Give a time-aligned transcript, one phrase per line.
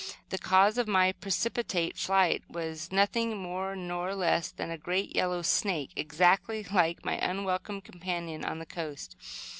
[0.29, 5.43] The cause of my precipitate flight was nothing more nor less than a great yellow
[5.43, 9.15] snake, exactly like my unwelcome companion on the coast.